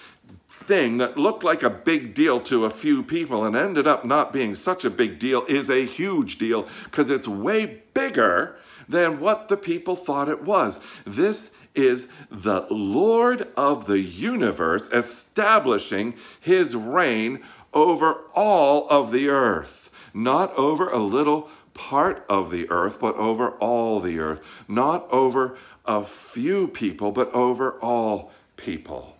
thing 0.66 0.96
that 0.98 1.16
looked 1.16 1.44
like 1.44 1.62
a 1.62 1.70
big 1.70 2.14
deal 2.14 2.40
to 2.40 2.64
a 2.64 2.70
few 2.70 3.02
people 3.02 3.44
and 3.44 3.54
ended 3.56 3.86
up 3.86 4.04
not 4.04 4.32
being 4.32 4.54
such 4.54 4.84
a 4.84 4.90
big 4.90 5.18
deal 5.18 5.44
is 5.48 5.70
a 5.70 5.84
huge 5.84 6.38
deal 6.38 6.66
because 6.84 7.10
it's 7.10 7.28
way 7.28 7.82
bigger 7.94 8.56
than 8.88 9.20
what 9.20 9.48
the 9.48 9.56
people 9.56 9.96
thought 9.96 10.28
it 10.28 10.42
was. 10.42 10.80
This 11.04 11.50
is 11.74 12.08
the 12.30 12.66
Lord 12.70 13.48
of 13.56 13.86
the 13.86 14.00
universe 14.00 14.88
establishing 14.92 16.14
his 16.40 16.74
reign 16.74 17.42
over 17.74 18.22
all 18.34 18.88
of 18.88 19.12
the 19.12 19.28
earth, 19.28 19.90
not 20.14 20.54
over 20.56 20.88
a 20.88 20.98
little 20.98 21.50
part 21.74 22.24
of 22.28 22.50
the 22.50 22.68
earth, 22.70 22.98
but 22.98 23.14
over 23.16 23.50
all 23.58 24.00
the 24.00 24.18
earth, 24.18 24.40
not 24.66 25.06
over 25.12 25.58
a 25.84 26.04
few 26.04 26.66
people, 26.68 27.12
but 27.12 27.32
over 27.34 27.72
all 27.80 28.32
people. 28.56 29.15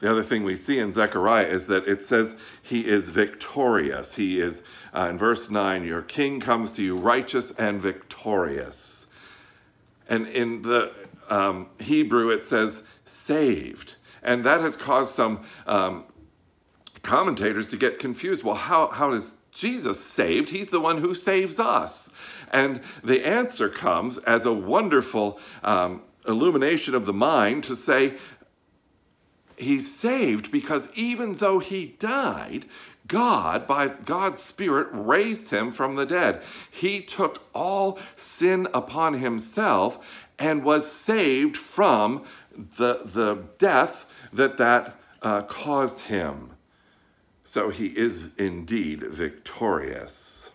The 0.00 0.10
other 0.10 0.22
thing 0.22 0.44
we 0.44 0.56
see 0.56 0.78
in 0.78 0.90
Zechariah 0.90 1.46
is 1.46 1.68
that 1.68 1.88
it 1.88 2.02
says 2.02 2.36
he 2.62 2.86
is 2.86 3.08
victorious. 3.08 4.16
He 4.16 4.40
is, 4.40 4.62
uh, 4.94 5.08
in 5.08 5.16
verse 5.16 5.50
9, 5.50 5.84
your 5.84 6.02
king 6.02 6.38
comes 6.38 6.72
to 6.72 6.82
you 6.82 6.96
righteous 6.96 7.50
and 7.52 7.80
victorious. 7.80 9.06
And 10.08 10.26
in 10.26 10.62
the 10.62 10.92
um, 11.30 11.68
Hebrew, 11.80 12.28
it 12.28 12.44
says 12.44 12.82
saved. 13.06 13.94
And 14.22 14.44
that 14.44 14.60
has 14.60 14.76
caused 14.76 15.14
some 15.14 15.44
um, 15.66 16.04
commentators 17.02 17.66
to 17.68 17.76
get 17.76 17.98
confused. 17.98 18.44
Well, 18.44 18.54
how, 18.54 18.88
how 18.88 19.12
is 19.12 19.36
Jesus 19.50 20.04
saved? 20.04 20.50
He's 20.50 20.70
the 20.70 20.80
one 20.80 20.98
who 20.98 21.14
saves 21.14 21.58
us. 21.58 22.10
And 22.52 22.80
the 23.02 23.26
answer 23.26 23.68
comes 23.68 24.18
as 24.18 24.44
a 24.44 24.52
wonderful 24.52 25.40
um, 25.64 26.02
illumination 26.28 26.94
of 26.94 27.06
the 27.06 27.12
mind 27.12 27.64
to 27.64 27.76
say 27.76 28.14
he's 29.56 29.94
saved 29.94 30.50
because 30.50 30.88
even 30.94 31.34
though 31.34 31.58
he 31.58 31.96
died, 31.98 32.66
God, 33.06 33.66
by 33.66 33.88
God's 33.88 34.40
Spirit, 34.40 34.88
raised 34.90 35.50
him 35.50 35.72
from 35.72 35.96
the 35.96 36.06
dead. 36.06 36.42
He 36.70 37.00
took 37.00 37.46
all 37.54 37.98
sin 38.16 38.68
upon 38.74 39.14
himself 39.14 40.24
and 40.38 40.64
was 40.64 40.90
saved 40.90 41.56
from 41.56 42.24
the, 42.56 43.02
the 43.04 43.48
death 43.58 44.06
that 44.32 44.56
that 44.58 44.98
uh, 45.22 45.42
caused 45.42 46.02
him. 46.02 46.50
So 47.44 47.70
he 47.70 47.86
is 47.86 48.32
indeed 48.36 49.04
victorious. 49.04 50.50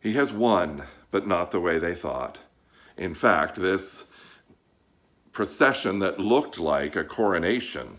He 0.00 0.12
has 0.12 0.32
won, 0.32 0.84
but 1.10 1.26
not 1.26 1.50
the 1.50 1.60
way 1.60 1.78
they 1.78 1.94
thought. 1.94 2.40
In 2.96 3.14
fact, 3.14 3.56
this 3.56 4.06
procession 5.38 6.00
that 6.00 6.18
looked 6.18 6.58
like 6.58 6.96
a 6.96 7.04
coronation 7.04 7.98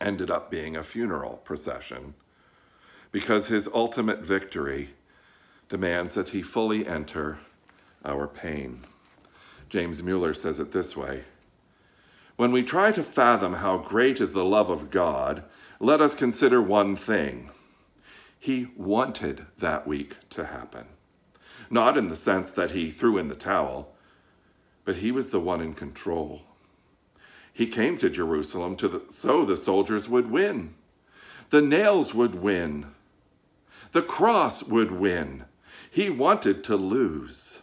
ended 0.00 0.30
up 0.30 0.48
being 0.48 0.76
a 0.76 0.82
funeral 0.84 1.38
procession 1.38 2.14
because 3.10 3.48
his 3.48 3.68
ultimate 3.74 4.24
victory 4.24 4.90
demands 5.68 6.14
that 6.14 6.28
he 6.28 6.40
fully 6.40 6.86
enter 6.86 7.40
our 8.04 8.28
pain. 8.28 8.86
James 9.68 10.04
Mueller 10.04 10.32
says 10.32 10.60
it 10.60 10.70
this 10.70 10.96
way 10.96 11.24
When 12.36 12.52
we 12.52 12.62
try 12.62 12.92
to 12.92 13.02
fathom 13.02 13.54
how 13.54 13.78
great 13.78 14.20
is 14.20 14.32
the 14.32 14.44
love 14.44 14.70
of 14.70 14.88
God, 14.88 15.42
let 15.80 16.00
us 16.00 16.14
consider 16.14 16.62
one 16.62 16.94
thing. 16.94 17.50
He 18.38 18.68
wanted 18.76 19.46
that 19.58 19.84
week 19.84 20.14
to 20.30 20.44
happen. 20.44 20.86
Not 21.68 21.98
in 21.98 22.06
the 22.06 22.14
sense 22.14 22.52
that 22.52 22.70
he 22.70 22.92
threw 22.92 23.18
in 23.18 23.26
the 23.26 23.34
towel, 23.34 23.96
but 24.84 24.96
he 24.96 25.12
was 25.12 25.30
the 25.30 25.40
one 25.40 25.60
in 25.60 25.74
control. 25.74 26.42
He 27.52 27.66
came 27.66 27.98
to 27.98 28.08
Jerusalem 28.08 28.76
to 28.76 28.88
the, 28.88 29.02
so 29.08 29.44
the 29.44 29.56
soldiers 29.56 30.08
would 30.08 30.30
win. 30.30 30.74
The 31.50 31.62
nails 31.62 32.14
would 32.14 32.36
win. 32.36 32.86
The 33.92 34.02
cross 34.02 34.62
would 34.62 34.92
win. 34.92 35.44
He 35.90 36.10
wanted 36.10 36.62
to 36.64 36.76
lose. 36.76 37.60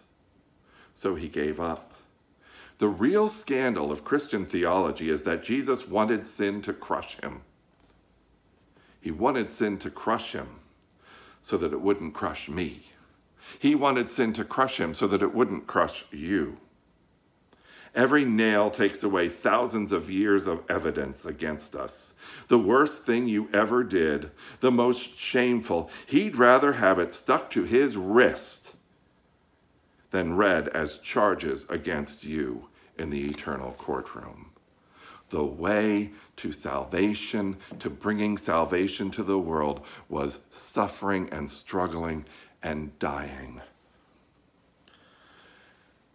So 0.93 1.15
he 1.15 1.27
gave 1.27 1.59
up. 1.59 1.93
The 2.79 2.89
real 2.89 3.27
scandal 3.27 3.91
of 3.91 4.03
Christian 4.03 4.45
theology 4.45 5.09
is 5.09 5.23
that 5.23 5.43
Jesus 5.43 5.87
wanted 5.87 6.27
sin 6.27 6.61
to 6.63 6.73
crush 6.73 7.19
him. 7.21 7.41
He 9.01 9.09
wanted 9.09 9.49
sin 9.49 9.79
to 9.79 9.89
crush 9.89 10.33
him 10.33 10.59
so 11.41 11.57
that 11.57 11.71
it 11.71 11.81
wouldn't 11.81 12.13
crush 12.13 12.49
me. 12.49 12.91
He 13.57 13.73
wanted 13.73 14.09
sin 14.09 14.33
to 14.33 14.43
crush 14.43 14.79
him 14.79 14.93
so 14.93 15.07
that 15.07 15.21
it 15.21 15.33
wouldn't 15.33 15.65
crush 15.65 16.05
you. 16.11 16.57
Every 17.97 18.25
nail 18.25 18.69
takes 18.69 19.01
away 19.01 19.27
thousands 19.27 19.91
of 19.91 20.07
years 20.07 20.45
of 20.45 20.61
evidence 20.69 21.25
against 21.25 21.75
us. 21.75 22.13
The 22.47 22.59
worst 22.59 23.07
thing 23.07 23.27
you 23.27 23.49
ever 23.51 23.83
did, 23.83 24.29
the 24.59 24.69
most 24.69 25.17
shameful, 25.17 25.89
he'd 26.05 26.35
rather 26.35 26.73
have 26.73 26.99
it 26.99 27.11
stuck 27.11 27.49
to 27.49 27.63
his 27.63 27.97
wrist 27.97 28.75
than 30.11 30.37
read 30.37 30.67
as 30.67 30.99
charges 30.99 31.65
against 31.69 32.23
you 32.23 32.69
in 32.99 33.09
the 33.09 33.25
eternal 33.25 33.71
courtroom. 33.79 34.51
The 35.29 35.43
way 35.43 36.11
to 36.35 36.51
salvation, 36.51 37.57
to 37.79 37.89
bringing 37.89 38.37
salvation 38.37 39.09
to 39.11 39.23
the 39.23 39.39
world, 39.39 39.83
was 40.07 40.37
suffering 40.51 41.29
and 41.31 41.49
struggling 41.49 42.25
and 42.61 42.97
dying. 42.99 43.61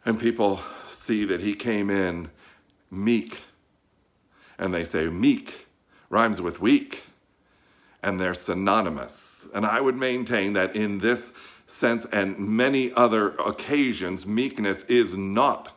And 0.04 0.18
people 0.18 0.60
see 0.88 1.24
that 1.24 1.40
he 1.40 1.54
came 1.54 1.90
in 1.90 2.30
meek. 2.90 3.42
And 4.58 4.72
they 4.74 4.84
say, 4.84 5.06
meek 5.06 5.66
rhymes 6.10 6.40
with 6.40 6.60
weak. 6.60 7.04
And 8.02 8.18
they're 8.18 8.34
synonymous. 8.34 9.46
And 9.54 9.64
I 9.64 9.80
would 9.80 9.96
maintain 9.96 10.54
that 10.54 10.74
in 10.74 10.98
this 10.98 11.32
sense 11.66 12.04
and 12.12 12.38
many 12.38 12.92
other 12.92 13.30
occasions, 13.36 14.26
meekness 14.26 14.84
is 14.84 15.16
not 15.16 15.76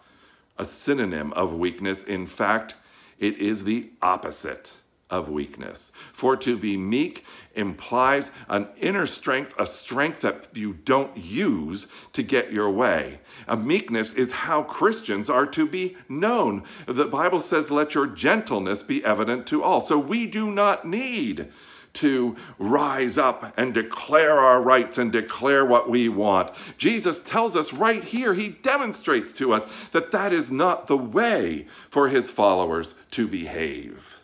a 0.58 0.66
synonym 0.66 1.32
of 1.34 1.54
weakness. 1.54 2.04
In 2.04 2.26
fact, 2.26 2.76
it 3.20 3.38
is 3.38 3.64
the 3.64 3.90
opposite 4.02 4.74
of 5.16 5.30
weakness. 5.30 5.92
For 6.14 6.36
to 6.38 6.58
be 6.58 6.78
meek 6.78 7.26
implies 7.54 8.32
an 8.50 8.68
inner 8.78 9.06
strength, 9.06 9.54
a 9.58 9.66
strength 9.66 10.22
that 10.22 10.48
you 10.54 10.74
don't 10.74 11.16
use 11.16 11.88
to 12.14 12.22
get 12.22 12.52
your 12.52 12.70
way. 12.70 13.20
A 13.48 13.56
meekness 13.56 14.14
is 14.14 14.32
how 14.32 14.64
Christians 14.64 15.30
are 15.30 15.46
to 15.48 15.66
be 15.66 15.96
known. 16.10 16.64
The 16.86 17.06
Bible 17.06 17.40
says, 17.40 17.72
Let 17.72 17.96
your 17.96 18.08
gentleness 18.08 18.84
be 18.84 19.04
evident 19.04 19.48
to 19.48 19.64
all. 19.64 19.82
So 19.82 19.98
we 19.98 20.28
do 20.28 20.52
not 20.52 20.86
need 20.86 21.52
to 21.94 22.36
rise 22.60 23.18
up 23.18 23.54
and 23.58 23.74
declare 23.74 24.40
our 24.40 24.62
rights 24.62 24.98
and 24.98 25.12
declare 25.12 25.66
what 25.66 25.90
we 25.90 26.10
want. 26.10 26.52
Jesus 26.78 27.22
tells 27.22 27.56
us 27.56 27.74
right 27.74 28.04
here, 28.04 28.34
he 28.34 28.50
demonstrates 28.50 29.32
to 29.34 29.54
us 29.54 29.66
that 29.94 30.12
that 30.12 30.34
is 30.34 30.52
not 30.52 30.88
the 30.88 30.98
way 30.98 31.66
for 31.90 32.10
his 32.10 32.30
followers 32.32 32.96
to 33.12 33.28
behave 33.28 34.18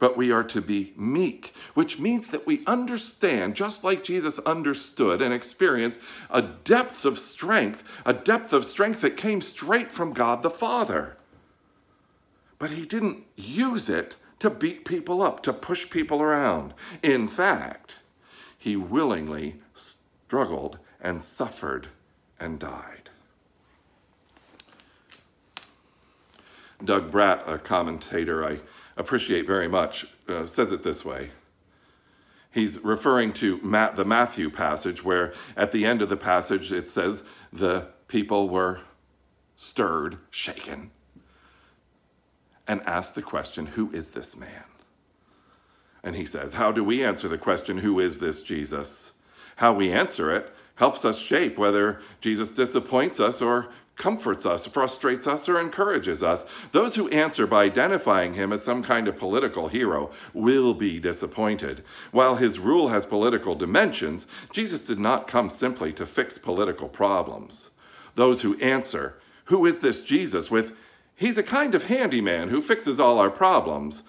but 0.00 0.16
we 0.16 0.32
are 0.32 0.42
to 0.42 0.60
be 0.60 0.92
meek, 0.96 1.54
which 1.74 2.00
means 2.00 2.28
that 2.28 2.46
we 2.46 2.64
understand, 2.66 3.54
just 3.54 3.84
like 3.84 4.02
Jesus 4.02 4.40
understood 4.40 5.22
and 5.22 5.32
experienced, 5.32 6.00
a 6.30 6.42
depth 6.42 7.04
of 7.04 7.18
strength, 7.18 7.84
a 8.04 8.14
depth 8.14 8.52
of 8.52 8.64
strength 8.64 9.02
that 9.02 9.16
came 9.16 9.40
straight 9.40 9.92
from 9.92 10.12
God 10.12 10.42
the 10.42 10.50
Father. 10.50 11.16
But 12.58 12.72
he 12.72 12.84
didn't 12.84 13.24
use 13.36 13.88
it 13.88 14.16
to 14.40 14.50
beat 14.50 14.86
people 14.86 15.22
up, 15.22 15.42
to 15.42 15.52
push 15.52 15.88
people 15.88 16.22
around. 16.22 16.72
In 17.02 17.28
fact, 17.28 17.96
he 18.56 18.76
willingly 18.76 19.60
struggled 19.74 20.78
and 21.00 21.22
suffered 21.22 21.88
and 22.38 22.58
died. 22.58 23.10
Doug 26.82 27.10
Bratt, 27.10 27.46
a 27.46 27.58
commentator 27.58 28.42
I 28.42 28.60
appreciate 29.00 29.46
very 29.46 29.66
much, 29.66 30.06
uh, 30.28 30.46
says 30.46 30.70
it 30.70 30.82
this 30.82 31.04
way. 31.04 31.30
He's 32.52 32.78
referring 32.80 33.32
to 33.34 33.60
Matt, 33.62 33.96
the 33.96 34.04
Matthew 34.04 34.50
passage, 34.50 35.04
where 35.04 35.32
at 35.56 35.72
the 35.72 35.84
end 35.84 36.02
of 36.02 36.08
the 36.08 36.16
passage 36.16 36.72
it 36.72 36.88
says 36.88 37.22
the 37.52 37.88
people 38.08 38.48
were 38.48 38.80
stirred, 39.56 40.18
shaken, 40.30 40.90
and 42.66 42.82
asked 42.86 43.14
the 43.14 43.22
question, 43.22 43.66
Who 43.66 43.90
is 43.92 44.10
this 44.10 44.36
man? 44.36 44.64
And 46.02 46.16
he 46.16 46.26
says, 46.26 46.54
How 46.54 46.72
do 46.72 46.82
we 46.84 47.04
answer 47.04 47.28
the 47.28 47.38
question, 47.38 47.78
Who 47.78 48.00
is 48.00 48.18
this 48.18 48.42
Jesus? 48.42 49.12
How 49.56 49.72
we 49.72 49.92
answer 49.92 50.30
it 50.30 50.52
helps 50.76 51.04
us 51.04 51.18
shape 51.18 51.58
whether 51.58 52.00
Jesus 52.20 52.52
disappoints 52.52 53.20
us 53.20 53.42
or 53.42 53.68
comforts 54.00 54.44
us, 54.44 54.66
frustrates 54.66 55.26
us, 55.26 55.48
or 55.48 55.60
encourages 55.60 56.22
us. 56.22 56.44
Those 56.72 56.96
who 56.96 57.08
answer 57.10 57.46
by 57.46 57.64
identifying 57.64 58.34
him 58.34 58.52
as 58.52 58.64
some 58.64 58.82
kind 58.82 59.06
of 59.06 59.18
political 59.18 59.68
hero 59.68 60.10
will 60.34 60.74
be 60.74 60.98
disappointed. 60.98 61.84
While 62.10 62.36
his 62.36 62.58
rule 62.58 62.88
has 62.88 63.04
political 63.04 63.54
dimensions, 63.54 64.26
Jesus 64.52 64.86
did 64.86 64.98
not 64.98 65.28
come 65.28 65.50
simply 65.50 65.92
to 65.92 66.06
fix 66.06 66.38
political 66.38 66.88
problems. 66.88 67.70
Those 68.14 68.40
who 68.40 68.58
answer, 68.58 69.18
Who 69.44 69.66
is 69.66 69.80
this 69.80 70.02
Jesus? 70.02 70.50
with 70.50 70.72
He's 71.14 71.36
a 71.36 71.42
kind 71.42 71.74
of 71.74 71.84
handyman 71.84 72.48
who 72.48 72.62
fixes 72.62 72.98
all 72.98 73.18
our 73.18 73.30
problems, 73.30 74.02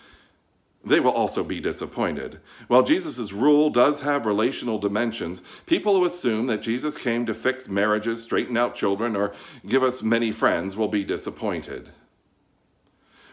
they 0.83 0.99
will 0.99 1.11
also 1.11 1.43
be 1.43 1.59
disappointed. 1.59 2.39
While 2.67 2.81
Jesus' 2.81 3.31
rule 3.31 3.69
does 3.69 3.99
have 3.99 4.25
relational 4.25 4.79
dimensions, 4.79 5.41
people 5.67 5.95
who 5.95 6.05
assume 6.05 6.47
that 6.47 6.63
Jesus 6.63 6.97
came 6.97 7.25
to 7.27 7.33
fix 7.35 7.67
marriages, 7.67 8.23
straighten 8.23 8.57
out 8.57 8.73
children, 8.73 9.15
or 9.15 9.33
give 9.67 9.83
us 9.83 10.01
many 10.01 10.31
friends 10.31 10.75
will 10.75 10.87
be 10.87 11.03
disappointed. 11.03 11.91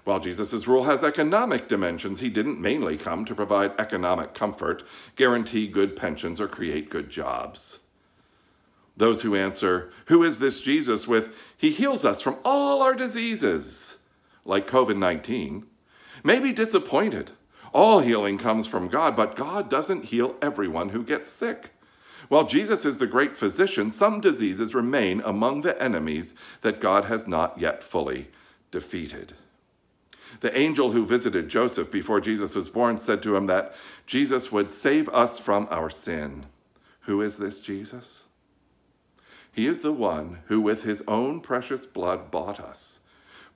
While 0.04 0.20
Jesus' 0.20 0.66
rule 0.66 0.84
has 0.84 1.02
economic 1.02 1.68
dimensions, 1.68 2.20
he 2.20 2.28
didn't 2.28 2.60
mainly 2.60 2.96
come 2.96 3.24
to 3.24 3.34
provide 3.34 3.78
economic 3.78 4.34
comfort, 4.34 4.82
guarantee 5.16 5.68
good 5.68 5.96
pensions, 5.96 6.40
or 6.40 6.48
create 6.48 6.90
good 6.90 7.08
jobs. 7.08 7.80
Those 8.96 9.22
who 9.22 9.34
answer, 9.34 9.90
Who 10.06 10.22
is 10.22 10.38
this 10.38 10.60
Jesus? 10.60 11.06
with, 11.06 11.34
He 11.56 11.70
heals 11.70 12.04
us 12.04 12.20
from 12.20 12.38
all 12.44 12.82
our 12.82 12.94
diseases, 12.94 13.98
like 14.44 14.66
COVID 14.66 14.96
19, 14.96 15.66
may 16.24 16.40
be 16.40 16.52
disappointed. 16.52 17.32
All 17.72 18.00
healing 18.00 18.38
comes 18.38 18.66
from 18.66 18.88
God, 18.88 19.16
but 19.16 19.36
God 19.36 19.68
doesn't 19.68 20.06
heal 20.06 20.36
everyone 20.40 20.90
who 20.90 21.02
gets 21.02 21.28
sick. 21.28 21.70
While 22.28 22.46
Jesus 22.46 22.84
is 22.84 22.98
the 22.98 23.06
great 23.06 23.36
physician, 23.36 23.90
some 23.90 24.20
diseases 24.20 24.74
remain 24.74 25.20
among 25.24 25.62
the 25.62 25.80
enemies 25.82 26.34
that 26.62 26.80
God 26.80 27.06
has 27.06 27.26
not 27.26 27.58
yet 27.58 27.82
fully 27.82 28.28
defeated. 28.70 29.34
The 30.40 30.56
angel 30.56 30.92
who 30.92 31.06
visited 31.06 31.48
Joseph 31.48 31.90
before 31.90 32.20
Jesus 32.20 32.54
was 32.54 32.68
born 32.68 32.98
said 32.98 33.22
to 33.22 33.34
him 33.34 33.46
that 33.46 33.74
Jesus 34.06 34.52
would 34.52 34.70
save 34.70 35.08
us 35.08 35.38
from 35.38 35.66
our 35.70 35.88
sin. 35.88 36.46
Who 37.02 37.22
is 37.22 37.38
this 37.38 37.60
Jesus? 37.60 38.24
He 39.50 39.66
is 39.66 39.80
the 39.80 39.92
one 39.92 40.40
who, 40.46 40.60
with 40.60 40.82
his 40.82 41.02
own 41.08 41.40
precious 41.40 41.86
blood, 41.86 42.30
bought 42.30 42.60
us 42.60 43.00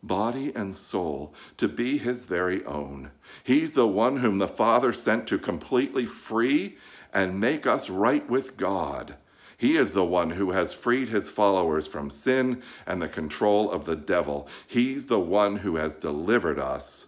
body 0.02 0.52
and 0.54 0.74
soul, 0.74 1.32
to 1.56 1.68
be 1.68 1.98
his 1.98 2.24
very 2.24 2.64
own. 2.64 3.10
He's 3.44 3.74
the 3.74 3.86
one 3.86 4.18
whom 4.18 4.38
the 4.38 4.48
Father 4.48 4.92
sent 4.92 5.26
to 5.28 5.38
completely 5.38 6.06
free 6.06 6.76
and 7.12 7.40
make 7.40 7.66
us 7.66 7.88
right 7.88 8.28
with 8.28 8.56
God. 8.56 9.16
He 9.56 9.76
is 9.76 9.92
the 9.92 10.04
one 10.04 10.30
who 10.30 10.50
has 10.50 10.74
freed 10.74 11.10
his 11.10 11.30
followers 11.30 11.86
from 11.86 12.10
sin 12.10 12.62
and 12.84 13.00
the 13.00 13.08
control 13.08 13.70
of 13.70 13.84
the 13.84 13.94
devil. 13.94 14.48
He's 14.66 15.06
the 15.06 15.20
one 15.20 15.58
who 15.58 15.76
has 15.76 15.94
delivered 15.94 16.58
us 16.58 17.06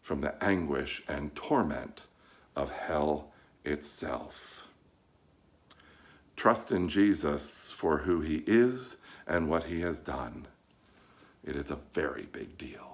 from 0.00 0.20
the 0.20 0.42
anguish 0.42 1.02
and 1.08 1.34
torment 1.34 2.02
of 2.54 2.70
hell 2.70 3.32
itself. 3.64 4.62
Trust 6.36 6.70
in 6.70 6.88
Jesus 6.88 7.72
for 7.72 7.98
who 7.98 8.20
he 8.20 8.44
is 8.46 8.96
and 9.26 9.48
what 9.48 9.64
he 9.64 9.80
has 9.80 10.02
done. 10.02 10.46
It 11.44 11.56
is 11.56 11.72
a 11.72 11.78
very 11.92 12.28
big 12.30 12.56
deal. 12.56 12.91